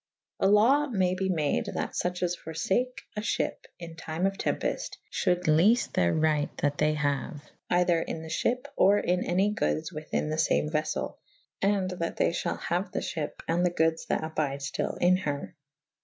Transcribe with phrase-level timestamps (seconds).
[0.39, 4.97] A lawe maye be made that luche as forfake a fhyppe in tyme of tempeit
[5.13, 9.23] fhulde lefe theyr n ght that they haue / eyther in the fhyppe or in
[9.23, 11.61] any goodes within the lame veffell /&
[11.99, 15.55] that they fhall haue the ihyp cSc the goodes that abyde ftyll in her.